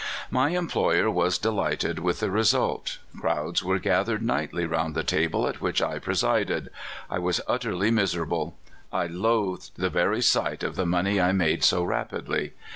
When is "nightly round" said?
4.23-4.95